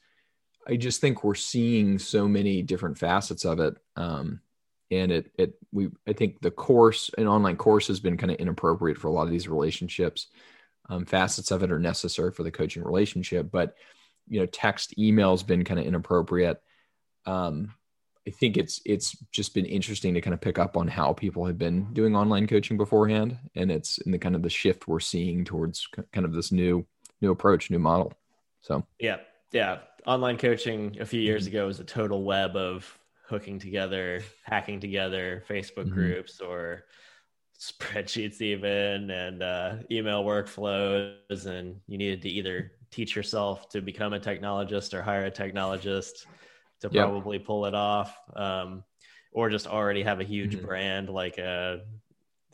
[0.66, 3.76] I just think we're seeing so many different facets of it.
[3.98, 4.40] Um,
[4.92, 8.38] and it it we I think the course an online course has been kind of
[8.38, 10.28] inappropriate for a lot of these relationships.
[10.90, 13.76] Um, facets of it are necessary for the coaching relationship, but
[14.28, 16.62] you know, text email has been kind of inappropriate.
[17.26, 17.74] Um,
[18.28, 21.46] I think it's it's just been interesting to kind of pick up on how people
[21.46, 25.02] have been doing online coaching beforehand, and it's in the kind of the shift we're
[25.02, 26.86] seeing towards kind of this new
[27.22, 28.14] new approach, new model.
[28.62, 29.18] So yeah,
[29.52, 31.58] yeah, online coaching a few years mm-hmm.
[31.58, 35.94] ago was a total web of hooking together, hacking together Facebook mm-hmm.
[35.94, 36.86] groups or
[37.60, 44.14] spreadsheets even and uh, email workflows and you needed to either teach yourself to become
[44.14, 46.26] a technologist or hire a technologist
[46.84, 47.06] to yep.
[47.06, 48.84] probably pull it off um,
[49.32, 50.66] or just already have a huge mm-hmm.
[50.66, 51.78] brand like a uh,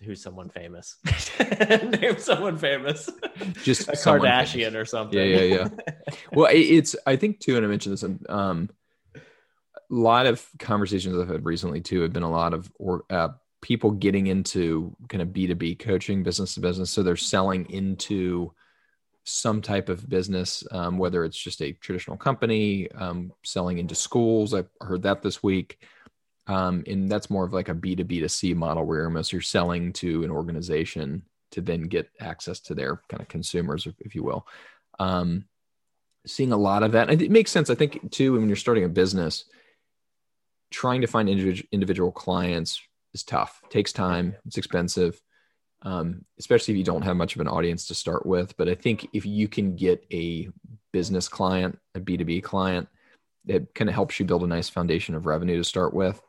[0.03, 0.95] who's someone famous
[1.39, 3.09] name someone famous
[3.63, 4.75] just a kardashian famous.
[4.75, 5.67] or something yeah yeah yeah
[6.31, 8.69] well it's i think too and i mentioned this um
[9.15, 9.19] a
[9.89, 13.27] lot of conversations i've had recently too have been a lot of or uh,
[13.61, 18.53] people getting into kind of b2b coaching business to business so they're selling into
[19.29, 24.53] some type of business, um, whether it's just a traditional company um, selling into schools.
[24.53, 25.79] I heard that this week.
[26.47, 29.93] Um, and that's more of like a B2B to C model where almost you're selling
[29.93, 34.47] to an organization to then get access to their kind of consumers, if you will.
[34.99, 35.45] Um,
[36.25, 37.09] seeing a lot of that.
[37.09, 39.45] It makes sense, I think, too, when you're starting a business,
[40.71, 42.81] trying to find individual, clients
[43.13, 45.21] is tough, takes time, it's expensive
[45.83, 48.55] um, especially if you don't have much of an audience to start with.
[48.57, 50.49] But I think if you can get a
[50.91, 52.87] business client, a B2B client,
[53.47, 56.21] it kind of helps you build a nice foundation of revenue to start with.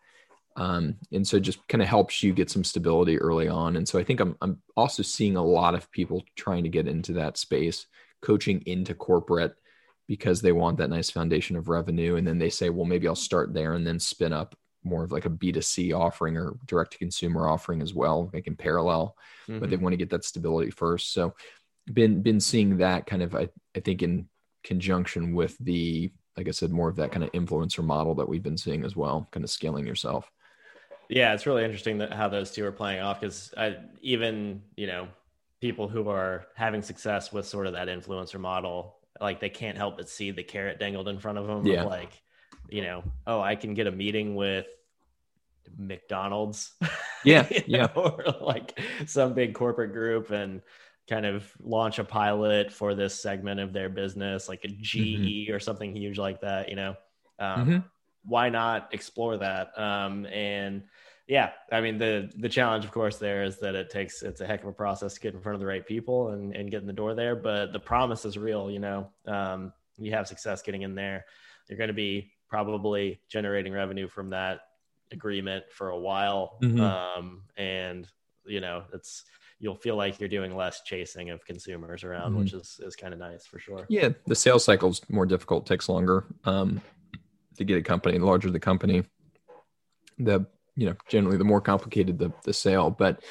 [0.56, 3.76] Um, and so just kind of helps you get some stability early on.
[3.76, 6.88] And so I think I'm, I'm also seeing a lot of people trying to get
[6.88, 7.86] into that space,
[8.20, 9.54] coaching into corporate
[10.08, 12.16] because they want that nice foundation of revenue.
[12.16, 15.12] And then they say, well, maybe I'll start there and then spin up more of
[15.12, 19.16] like a B2C offering or direct to consumer offering as well, making parallel,
[19.48, 19.60] mm-hmm.
[19.60, 19.84] but they mm-hmm.
[19.84, 21.12] want to get that stability first.
[21.12, 21.34] So
[21.92, 24.28] been been seeing that kind of I, I think in
[24.62, 28.42] conjunction with the like I said, more of that kind of influencer model that we've
[28.42, 30.30] been seeing as well, kind of scaling yourself.
[31.08, 33.52] Yeah, it's really interesting that how those two are playing off because
[34.00, 35.08] even you know
[35.60, 39.96] people who are having success with sort of that influencer model, like they can't help
[39.96, 41.66] but see the carrot dangled in front of them.
[41.66, 41.82] Yeah.
[41.82, 42.22] Of like
[42.68, 44.66] you know, oh, I can get a meeting with
[45.76, 46.72] McDonald's.
[47.22, 47.46] Yeah.
[47.66, 47.88] yeah.
[47.96, 50.62] or like some big corporate group and
[51.06, 55.54] kind of launch a pilot for this segment of their business, like a GE mm-hmm.
[55.54, 56.94] or something huge like that, you know.
[57.38, 57.78] Um, mm-hmm.
[58.24, 59.78] Why not explore that?
[59.78, 60.84] Um, and
[61.26, 64.46] yeah, I mean the the challenge, of course, there is that it takes it's a
[64.46, 66.80] heck of a process to get in front of the right people and, and get
[66.80, 67.36] in the door there.
[67.36, 69.10] But the promise is real, you know.
[69.26, 71.26] Um, you have success getting in there.
[71.68, 74.60] You're going to be probably generating revenue from that
[75.12, 76.58] agreement for a while.
[76.62, 76.80] Mm-hmm.
[76.80, 78.06] Um, and
[78.44, 79.24] you know, it's
[79.60, 82.40] you'll feel like you're doing less chasing of consumers around, mm-hmm.
[82.40, 83.86] which is is kind of nice for sure.
[83.88, 86.80] Yeah, the sales cycle's more difficult, takes longer um,
[87.56, 88.18] to get a company.
[88.18, 89.04] The larger the company,
[90.18, 90.44] the
[90.76, 92.90] you know generally the more complicated the the sale.
[92.90, 93.22] But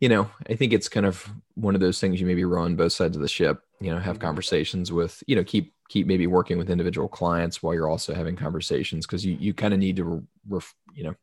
[0.00, 2.76] you know, I think it's kind of one of those things you maybe row on
[2.76, 3.62] both sides of the ship.
[3.80, 4.26] You know, have mm-hmm.
[4.26, 8.36] conversations with you know keep keep maybe working with individual clients while you're also having
[8.36, 11.14] conversations because you you kind of need to ref, you know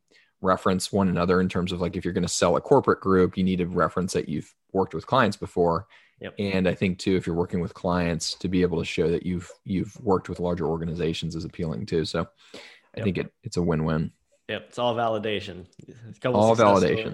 [0.41, 3.38] reference one another in terms of like if you're going to sell a corporate group
[3.38, 5.88] you need to reference that you've worked with clients before
[6.19, 6.33] yep.
[6.38, 9.25] and i think too if you're working with clients to be able to show that
[9.25, 12.57] you've you've worked with larger organizations is appealing too so i
[12.97, 13.03] yep.
[13.05, 14.12] think it, it's a win-win
[14.49, 15.65] yep it's all validation
[16.09, 17.13] It's all validation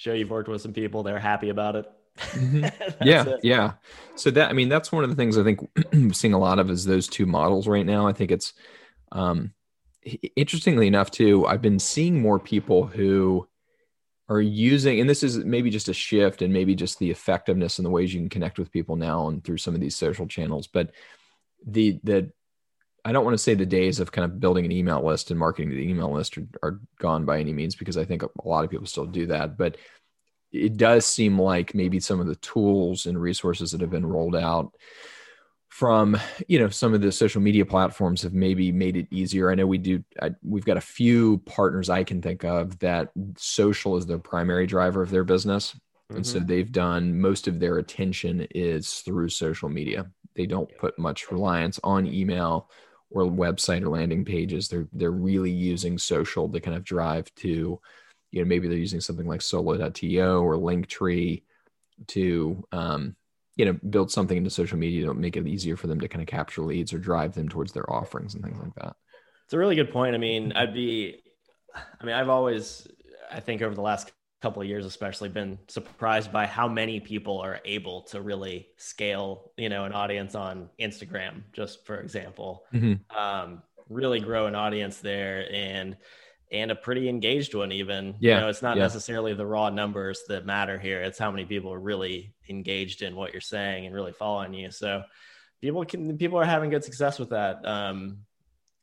[0.00, 1.86] show you've worked with some people they're happy about it
[2.18, 2.64] Mm-hmm.
[3.06, 3.40] yeah, it.
[3.42, 3.72] yeah.
[4.16, 5.60] So that I mean, that's one of the things I think
[6.14, 8.06] seeing a lot of is those two models right now.
[8.06, 8.52] I think it's
[9.12, 9.52] um,
[10.36, 11.46] interestingly enough too.
[11.46, 13.46] I've been seeing more people who
[14.28, 17.86] are using, and this is maybe just a shift, and maybe just the effectiveness and
[17.86, 20.66] the ways you can connect with people now and through some of these social channels.
[20.66, 20.92] But
[21.66, 22.32] the the
[23.04, 25.38] I don't want to say the days of kind of building an email list and
[25.38, 28.64] marketing the email list are, are gone by any means because I think a lot
[28.64, 29.56] of people still do that.
[29.56, 29.76] But
[30.52, 34.36] it does seem like maybe some of the tools and resources that have been rolled
[34.36, 34.74] out
[35.68, 39.54] from you know some of the social media platforms have maybe made it easier i
[39.54, 43.96] know we do I, we've got a few partners i can think of that social
[43.96, 45.76] is the primary driver of their business
[46.14, 46.46] And so mm-hmm.
[46.46, 50.10] they've done most of their attention is through social media.
[50.34, 52.68] They don't put much reliance on email
[53.10, 54.68] or website or landing pages.
[54.68, 57.80] They're they're really using social to kind of drive to,
[58.30, 61.42] you know, maybe they're using something like solo.to or Linktree
[62.08, 63.16] to um,
[63.56, 66.22] you know, build something into social media to make it easier for them to kind
[66.22, 68.96] of capture leads or drive them towards their offerings and things like that.
[69.44, 70.14] It's a really good point.
[70.14, 71.20] I mean, I'd be
[71.74, 72.86] I mean, I've always
[73.30, 77.38] I think over the last couple of years especially been surprised by how many people
[77.40, 82.64] are able to really scale you know an audience on instagram just for example.
[82.72, 83.16] Mm-hmm.
[83.16, 85.96] um, really grow an audience there and
[86.52, 88.14] and a pretty engaged one even.
[88.18, 88.36] Yeah.
[88.36, 88.84] you know it's not yeah.
[88.84, 91.02] necessarily the raw numbers that matter here.
[91.02, 94.70] It's how many people are really engaged in what you're saying and really following you.
[94.70, 95.02] So
[95.60, 97.66] people can people are having good success with that.
[97.66, 98.18] Um,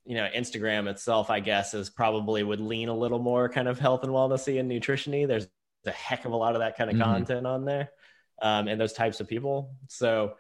[0.08, 3.78] you know, Instagram itself, I guess, is probably would lean a little more kind of
[3.78, 5.28] health and wellnessy and nutritiony.
[5.28, 5.48] There's
[5.86, 7.04] a heck of a lot of that kind of mm-hmm.
[7.04, 7.90] content on there,
[8.42, 9.76] um, and those types of people.
[9.90, 10.36] So,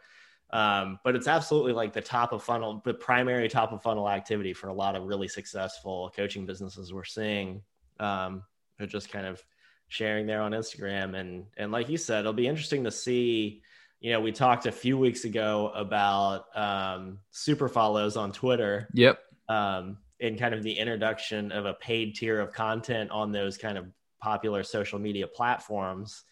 [0.51, 4.53] um, but it's absolutely like the top of funnel, the primary top of funnel activity
[4.53, 7.61] for a lot of really successful coaching businesses we're seeing.
[7.99, 8.43] Um,
[8.77, 9.43] they're just kind of
[9.89, 13.63] sharing there on Instagram, and and like you said, it'll be interesting to see.
[13.99, 18.87] You know, we talked a few weeks ago about um, super follows on Twitter.
[18.93, 23.57] Yep um, in kind of the introduction of a paid tier of content on those
[23.57, 23.85] kind of
[24.21, 26.23] popular social media platforms.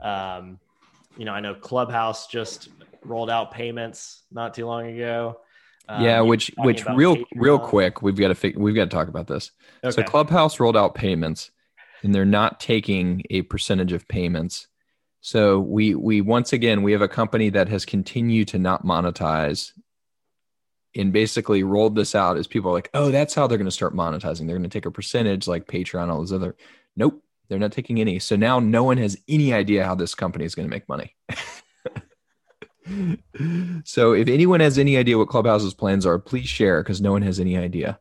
[0.00, 0.58] Um,
[1.16, 2.68] you know, I know Clubhouse just
[3.04, 5.40] rolled out payments not too long ago.
[5.88, 7.24] Um, yeah, which which real Patreon.
[7.34, 9.50] real quick, we've got to fig- we've got to talk about this.
[9.82, 9.90] Okay.
[9.90, 11.50] So Clubhouse rolled out payments,
[12.02, 14.68] and they're not taking a percentage of payments.
[15.20, 19.72] So we we once again we have a company that has continued to not monetize
[20.96, 23.70] and basically rolled this out as people are like, oh, that's how they're going to
[23.70, 24.46] start monetizing.
[24.46, 26.56] They're going to take a percentage like Patreon, all those other.
[26.96, 28.18] Nope, they're not taking any.
[28.18, 31.14] So now no one has any idea how this company is going to make money.
[33.84, 37.22] so if anyone has any idea what Clubhouse's plans are, please share because no one
[37.22, 37.98] has any idea.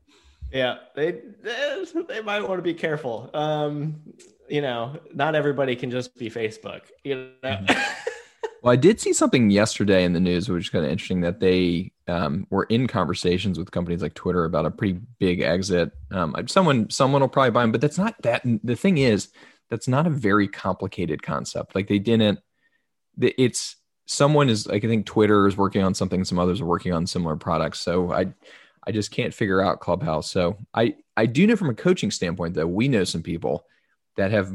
[0.52, 3.30] Yeah, they they might want to be careful.
[3.36, 4.02] Um,
[4.48, 6.82] you know, not everybody can just be Facebook.
[7.04, 7.66] You know.
[8.62, 11.40] Well, I did see something yesterday in the news, which is kind of interesting that
[11.40, 15.92] they um, were in conversations with companies like Twitter about a pretty big exit.
[16.12, 18.42] Um, someone, someone will probably buy them, but that's not that.
[18.64, 19.30] The thing is,
[19.70, 21.76] that's not a very complicated concept.
[21.76, 22.40] Like they didn't.
[23.22, 23.76] It's
[24.08, 26.26] someone is like I think Twitter is working on something.
[26.26, 27.80] Some others are working on similar products.
[27.80, 28.34] So I,
[28.86, 30.32] I just can't figure out Clubhouse.
[30.32, 33.66] So I, I do know from a coaching standpoint though, we know some people
[34.18, 34.52] that have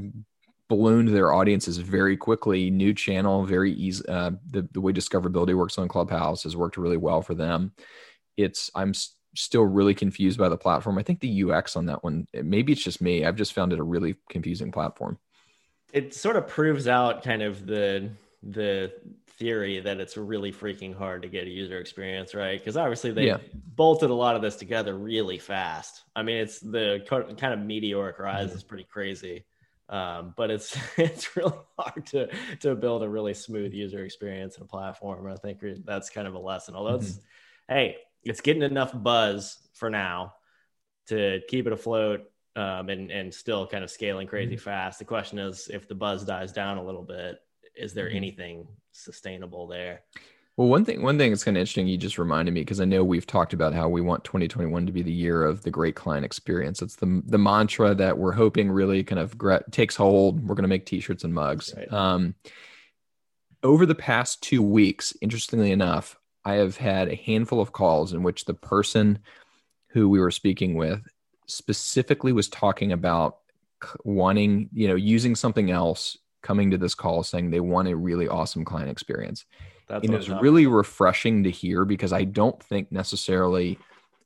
[0.68, 2.70] ballooned their audiences very quickly.
[2.70, 4.07] New channel, very easy.
[4.09, 7.72] Uh, the the way discoverability works on Clubhouse has worked really well for them.
[8.37, 8.92] It's I'm
[9.37, 10.98] still really confused by the platform.
[10.98, 13.24] I think the UX on that one, maybe it's just me.
[13.24, 15.18] I've just found it a really confusing platform.
[15.92, 18.11] It sort of proves out kind of the
[18.42, 18.92] the
[19.38, 23.27] theory that it's really freaking hard to get a user experience right because obviously they
[23.27, 23.38] yeah.
[23.74, 28.18] bolted a lot of this together really fast i mean it's the kind of meteoric
[28.20, 28.57] rise mm-hmm.
[28.57, 29.44] is pretty crazy
[29.88, 32.29] um, but it's it's really hard to
[32.61, 35.27] to build a really smooth user experience and a platform.
[35.27, 36.75] I think that's kind of a lesson.
[36.75, 37.07] Although mm-hmm.
[37.07, 37.20] it's
[37.68, 40.35] hey, it's getting enough buzz for now
[41.09, 42.23] to keep it afloat
[42.57, 44.64] um, and and still kind of scaling crazy mm-hmm.
[44.64, 44.99] fast.
[44.99, 47.38] The question is, if the buzz dies down a little bit,
[47.77, 48.16] is there mm-hmm.
[48.16, 50.03] anything sustainable there?
[50.56, 52.84] Well, one thing, one thing that's kind of interesting, you just reminded me because I
[52.84, 55.96] know we've talked about how we want 2021 to be the year of the great
[55.96, 56.80] client experience.
[56.80, 60.46] It's the the mantra that we're hoping really kind of gra- takes hold.
[60.46, 61.74] We're going to make T-shirts and mugs.
[61.76, 61.92] Right.
[61.92, 62.36] Um,
[63.64, 68.22] over the past two weeks, interestingly enough, I have had a handful of calls in
[68.22, 69.18] which the person
[69.88, 71.02] who we were speaking with
[71.46, 73.38] specifically was talking about
[74.04, 78.28] wanting, you know, using something else, coming to this call saying they want a really
[78.28, 79.46] awesome client experience
[79.87, 83.79] that's it was really refreshing to hear because I don't think necessarily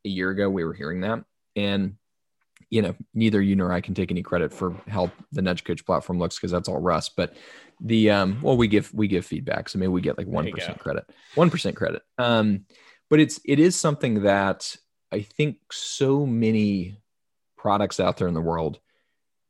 [0.05, 1.25] a year ago we were hearing that.
[1.57, 1.97] And
[2.71, 5.87] you know, neither you nor I can take any credit for how the Nudge Coach
[5.87, 7.09] platform looks because that's all Russ.
[7.09, 7.35] But
[7.81, 10.79] the um, well, we give we give feedback, so maybe we get like one percent
[10.79, 12.03] credit, one percent credit.
[12.19, 12.67] Um,
[13.09, 14.77] but it's it is something that
[15.13, 16.99] I think so many
[17.57, 18.79] products out there in the world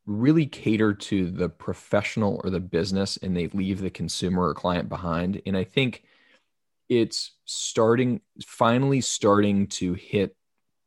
[0.08, 4.88] really cater to the professional or the business and they leave the consumer or client
[4.88, 5.42] behind.
[5.44, 6.02] And I think
[6.88, 10.34] it's starting, finally starting to hit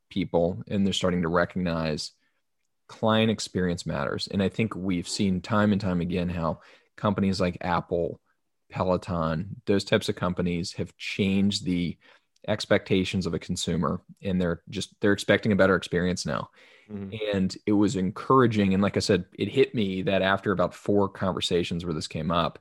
[0.10, 2.14] people and they're starting to recognize
[2.88, 4.28] client experience matters.
[4.32, 6.62] And I think we've seen time and time again how
[6.98, 8.20] companies like Apple,
[8.72, 11.96] Peloton, those types of companies have changed the
[12.48, 16.50] expectations of a consumer and they're just they're expecting a better experience now
[16.92, 17.38] Mm-hmm.
[17.38, 18.74] And it was encouraging.
[18.74, 22.32] And like I said, it hit me that after about four conversations where this came
[22.32, 22.60] up,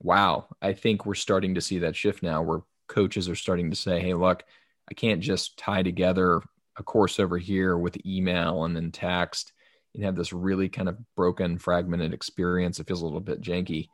[0.00, 3.76] wow, I think we're starting to see that shift now where coaches are starting to
[3.76, 4.44] say, hey, look,
[4.90, 6.40] I can't just tie together
[6.76, 9.52] a course over here with email and then text
[9.94, 12.78] and have this really kind of broken, fragmented experience.
[12.78, 13.88] It feels a little bit janky.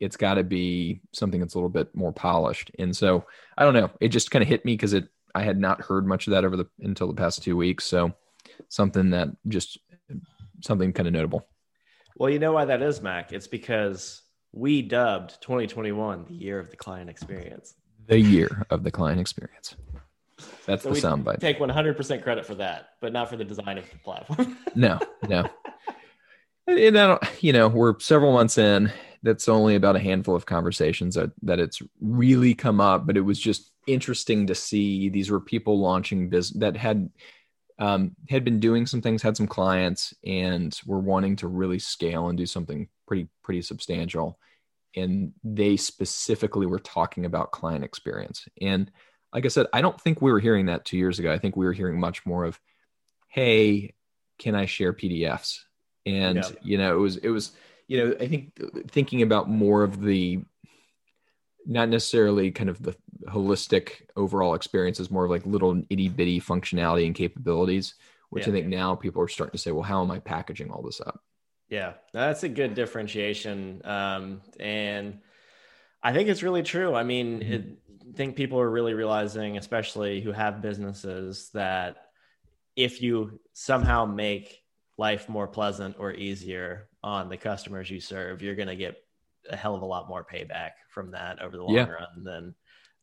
[0.00, 2.70] It's got to be something that's a little bit more polished.
[2.78, 3.24] And so
[3.56, 3.90] I don't know.
[4.00, 6.44] It just kind of hit me because it I had not heard much of that
[6.44, 7.84] over the until the past two weeks.
[7.84, 8.12] So
[8.68, 9.78] something that just
[10.60, 11.46] something kind of notable.
[12.16, 13.32] Well, you know why that is, Mac.
[13.32, 17.74] It's because we dubbed 2021 the year of the client experience.
[18.06, 19.76] The year of the client experience.
[20.66, 21.40] That's So the soundbite.
[21.40, 24.56] Take 100% credit for that, but not for the design of the platform.
[24.74, 25.48] No, no.
[26.66, 28.92] And I don't, you know, we're several months in.
[29.22, 33.22] That's only about a handful of conversations that, that it's really come up, but it
[33.22, 35.08] was just interesting to see.
[35.08, 37.10] These were people launching business that had
[37.78, 42.28] um, had been doing some things, had some clients, and were wanting to really scale
[42.28, 44.38] and do something pretty pretty substantial.
[44.96, 48.48] And they specifically were talking about client experience.
[48.60, 48.90] And
[49.32, 51.32] like I said, I don't think we were hearing that two years ago.
[51.32, 52.58] I think we were hearing much more of,
[53.28, 53.94] "Hey,
[54.38, 55.60] can I share PDFs?"
[56.06, 56.50] And Yeah.
[56.62, 57.52] you know, it was it was
[57.88, 58.52] you know, I think
[58.88, 60.40] thinking about more of the
[61.66, 62.94] not necessarily kind of the
[63.28, 67.94] holistic overall experience is more of like little itty bitty functionality and capabilities,
[68.30, 68.50] which Yeah.
[68.50, 71.00] I think now people are starting to say, well, how am I packaging all this
[71.00, 71.20] up?
[71.68, 73.82] Yeah, that's a good differentiation.
[73.84, 75.20] Um, and
[76.02, 76.94] I think it's really true.
[76.94, 77.50] I mean, Mhm.
[77.50, 81.96] it, I think people are really realizing, especially who have businesses, that
[82.76, 84.62] if you somehow make
[84.96, 88.96] life more pleasant or easier on the customers you serve, you're going to get
[89.50, 91.88] a hell of a lot more payback from that over the long Yeah.
[91.88, 92.54] run than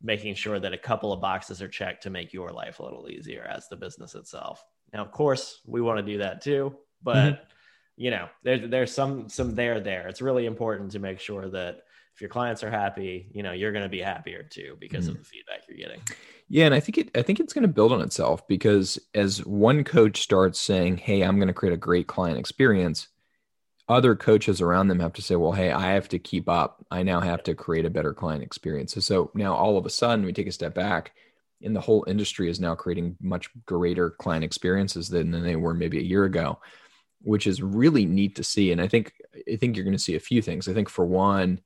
[0.02, 3.10] making sure that a couple of boxes are checked to make your life a little
[3.10, 4.64] easier as the business itself.
[4.94, 7.44] Now, of course, we want to do that too, but mm-hmm.
[7.98, 10.08] you know, there's there's some some there there.
[10.08, 11.82] It's really important to make sure that
[12.14, 15.16] if your clients are happy, you know, you're going to be happier too because of
[15.16, 15.24] mm-hmm.
[15.24, 16.02] the feedback you're getting.
[16.48, 19.46] Yeah, and I think it I think it's going to build on itself because as
[19.46, 23.08] one coach starts saying, "Hey, I'm going to create a great client experience,"
[23.88, 26.84] other coaches around them have to say, "Well, hey, I have to keep up.
[26.89, 29.89] I now have to create a better client experience." So, so now all of a
[29.89, 31.12] sudden, we take a step back,
[31.62, 35.74] and the whole industry is now creating much greater client experiences than, than they were
[35.74, 36.60] maybe a year ago,
[37.21, 38.71] which is really neat to see.
[38.71, 39.13] And I think
[39.52, 40.67] I think you're going to see a few things.
[40.67, 41.62] I think for one,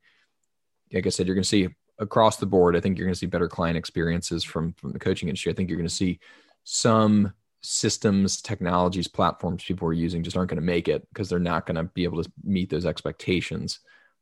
[0.94, 2.76] like I said, you're going to see across the board.
[2.76, 5.52] I think you're going to see better client experiences from from the coaching industry.
[5.52, 6.20] I think you're going to see
[6.64, 11.40] some systems, technologies, platforms people are using just aren't going to make it because they're
[11.40, 13.80] not going to be able to meet those expectations.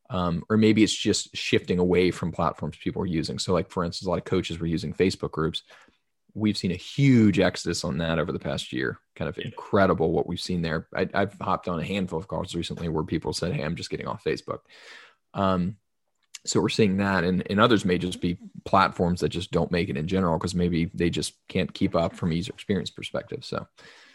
[0.09, 3.39] Um, or maybe it's just shifting away from platforms people are using.
[3.39, 5.63] So, like for instance, a lot of coaches were using Facebook groups.
[6.33, 8.99] We've seen a huge exodus on that over the past year.
[9.15, 10.87] Kind of incredible what we've seen there.
[10.95, 13.89] I, I've hopped on a handful of calls recently where people said, "Hey, I'm just
[13.89, 14.59] getting off Facebook."
[15.33, 15.75] Um,
[16.45, 19.89] so we're seeing that and, and others may just be platforms that just don't make
[19.89, 23.67] it in general because maybe they just can't keep up from user experience perspective so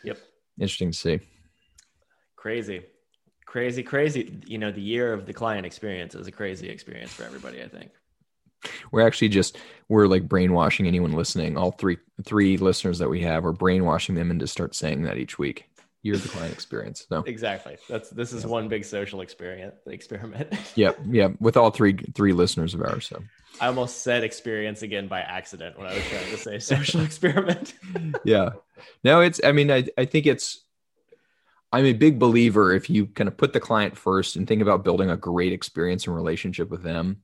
[0.04, 0.18] Yep.
[0.58, 1.20] interesting to see
[2.36, 2.82] Crazy.
[3.46, 4.40] Crazy, crazy.
[4.46, 7.68] You know, the year of the client experience is a crazy experience for everybody, I
[7.68, 7.90] think.
[8.90, 9.58] we're actually just
[9.88, 14.30] we're like brainwashing anyone listening all three three listeners that we have we're brainwashing them
[14.30, 15.68] into start saying that each week
[16.02, 17.76] you're the client experience No, Exactly.
[17.88, 20.52] That's this is one big social experience experiment.
[20.74, 21.34] yep, yep.
[21.40, 23.22] with all three three listeners of ours so
[23.60, 27.74] I almost said experience again by accident when I was trying to say social experiment.
[28.24, 28.50] yeah
[29.04, 30.64] no it's i mean I, I think it's
[31.72, 34.84] i'm a big believer if you kind of put the client first and think about
[34.84, 37.22] building a great experience and relationship with them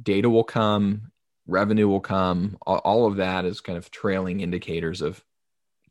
[0.00, 1.12] data will come
[1.46, 5.22] revenue will come all, all of that is kind of trailing indicators of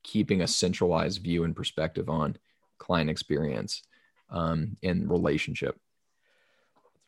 [0.03, 2.37] keeping a centralized view and perspective on
[2.77, 3.83] client experience
[4.29, 5.79] um, and relationship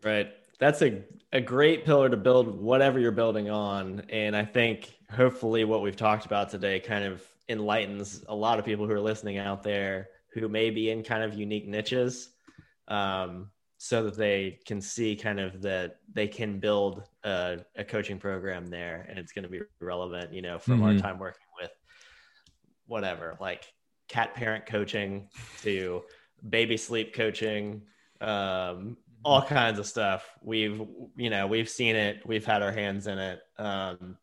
[0.03, 0.31] Right.
[0.59, 1.03] That's a,
[1.33, 4.03] a great pillar to build whatever you're building on.
[4.09, 8.65] And I think hopefully what we've talked about today kind of enlightens a lot of
[8.65, 12.29] people who are listening out there who may be in kind of unique niches
[12.87, 18.17] um, so that they can see kind of that they can build a, a coaching
[18.19, 21.01] program there and it's going to be relevant, you know, from our Mhm.
[21.01, 21.44] time working
[22.87, 23.71] whatever, like
[24.07, 25.29] cat parent coaching
[25.61, 26.03] to
[26.47, 27.81] baby sleep coaching,
[28.21, 30.29] um, all kinds of stuff.
[30.41, 30.81] We've,
[31.15, 32.21] you know, we've seen it.
[32.25, 33.39] We've had our hands in it.
[33.57, 34.17] Um,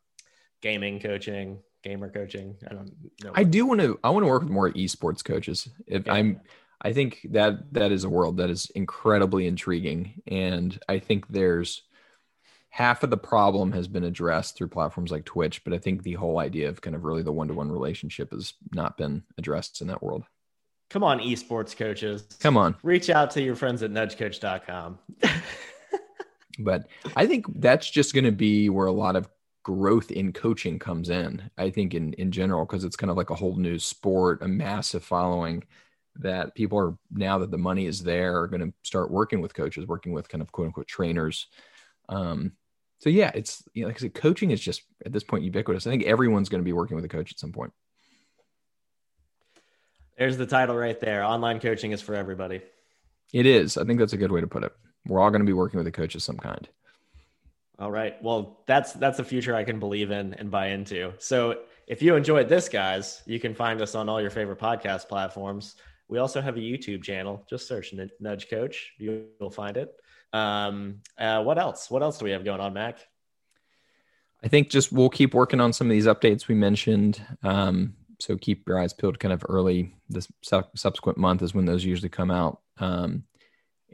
[0.61, 2.55] gaming coaching, gamer coaching.
[2.69, 2.91] I don't
[3.23, 3.31] know.
[3.35, 3.99] I do want to.
[4.03, 5.67] I want to work with more esports coaches.
[5.87, 6.13] If Yeah.
[6.13, 6.41] I'm,
[6.81, 11.83] I think that that is a world that is incredibly intriguing, and I think there's
[12.73, 16.13] half of the problem has been addressed through platforms like Twitch, but I think the
[16.13, 20.01] whole idea of kind of really the one-to-one relationship has not been addressed in that
[20.01, 20.23] world.
[20.89, 22.23] Come on, esports coaches.
[22.39, 24.97] Come on, Reach out to your friends at nudgecoach.com.
[26.59, 29.27] But I think that's just going to be where a lot of
[29.63, 31.49] growth in coaching comes in.
[31.57, 34.47] I think in in general because it's kind of like a whole new sport, a
[34.47, 35.63] massive following
[36.17, 39.55] that people are now that the money is there are going to start working with
[39.55, 41.47] coaches, working with kind of quote unquote trainers.
[42.07, 42.51] Um,
[43.03, 45.85] so yeah, it's you know, like I said, coaching is just at this point ubiquitous.
[45.85, 47.73] I think everyone's going to be working with a coach at some point.
[50.17, 51.21] There's the title right there.
[51.21, 52.61] Online coaching is for everybody.
[53.33, 53.77] It is.
[53.77, 54.71] I think that's a good way to put it.
[55.05, 56.69] We're all going to be working with a coach of some kind.
[57.77, 58.15] All right.
[58.23, 61.11] Well, that's that's a future I can believe in and buy into.
[61.17, 65.09] So if you enjoyed this, guys, you can find us on all your favorite podcast
[65.09, 65.75] platforms.
[66.07, 67.45] We also have a YouTube channel.
[67.49, 68.93] Just search Nudge Coach.
[68.97, 69.93] You'll find it.
[70.33, 71.89] Um, uh, what else?
[71.89, 72.97] What else do we have going on, Mac?
[74.43, 77.21] I think just we'll keep working on some of these updates we mentioned.
[77.43, 81.65] Um, so keep your eyes peeled kind of early this su- subsequent month is when
[81.65, 82.59] those usually come out.
[82.77, 83.23] Um,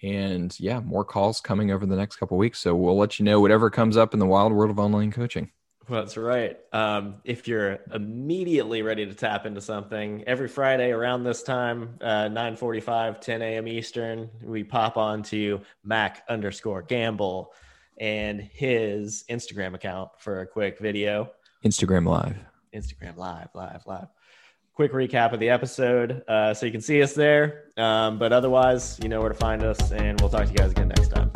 [0.01, 2.59] and yeah, more calls coming over the next couple weeks.
[2.59, 5.51] So we'll let you know whatever comes up in the wild world of online coaching.
[5.89, 6.57] That's right.
[6.71, 12.29] Um, if you're immediately ready to tap into something, every Friday around this time, uh,
[12.29, 13.67] 9:45, 10 a.m.
[13.67, 17.53] Eastern, we pop on to Mac underscore Gamble
[17.97, 21.31] and his Instagram account for a quick video.
[21.65, 22.37] Instagram Live.
[22.73, 24.07] Instagram Live, live, live.
[24.73, 27.65] Quick recap of the episode, uh, so you can see us there.
[27.75, 30.71] Um, but otherwise, you know where to find us, and we'll talk to you guys
[30.71, 31.31] again next time.